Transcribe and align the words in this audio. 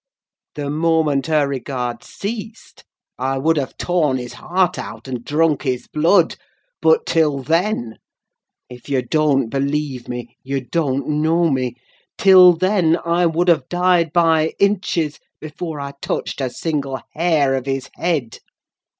The 0.55 0.71
moment 0.71 1.27
her 1.27 1.47
regard 1.47 2.03
ceased, 2.03 2.83
I 3.19 3.37
would 3.37 3.55
have 3.57 3.77
torn 3.77 4.17
his 4.17 4.33
heart 4.33 4.79
out, 4.79 5.07
and 5.07 5.23
drunk 5.23 5.61
his 5.61 5.85
blood! 5.87 6.37
But, 6.81 7.05
till 7.05 7.43
then—if 7.43 8.89
you 8.89 9.03
don't 9.03 9.49
believe 9.49 10.09
me, 10.09 10.37
you 10.41 10.59
don't 10.61 11.07
know 11.07 11.51
me—till 11.51 12.53
then, 12.53 12.97
I 13.05 13.27
would 13.27 13.47
have 13.47 13.69
died 13.69 14.11
by 14.11 14.53
inches 14.57 15.19
before 15.39 15.79
I 15.79 15.93
touched 16.01 16.41
a 16.41 16.49
single 16.49 16.99
hair 17.13 17.53
of 17.53 17.67
his 17.67 17.91
head!" 17.93 18.39